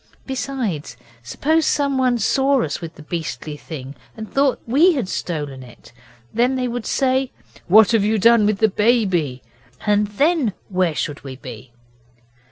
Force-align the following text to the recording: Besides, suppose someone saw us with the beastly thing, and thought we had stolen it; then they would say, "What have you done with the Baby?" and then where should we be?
Besides, 0.25 0.97
suppose 1.21 1.67
someone 1.67 2.17
saw 2.17 2.63
us 2.63 2.81
with 2.81 2.95
the 2.95 3.03
beastly 3.03 3.55
thing, 3.55 3.93
and 4.17 4.27
thought 4.33 4.59
we 4.65 4.93
had 4.93 5.07
stolen 5.07 5.61
it; 5.61 5.93
then 6.33 6.55
they 6.55 6.67
would 6.67 6.87
say, 6.87 7.29
"What 7.67 7.91
have 7.91 8.03
you 8.03 8.17
done 8.17 8.47
with 8.47 8.57
the 8.57 8.67
Baby?" 8.67 9.43
and 9.85 10.07
then 10.07 10.53
where 10.69 10.95
should 10.95 11.23
we 11.23 11.35
be? 11.35 11.71